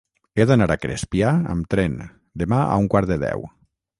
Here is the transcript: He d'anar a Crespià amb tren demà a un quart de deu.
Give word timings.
He 0.37 0.45
d'anar 0.51 0.67
a 0.75 0.77
Crespià 0.85 1.33
amb 1.55 1.69
tren 1.75 1.99
demà 2.45 2.65
a 2.71 2.81
un 2.85 2.91
quart 2.95 3.13
de 3.15 3.21
deu. 3.29 3.49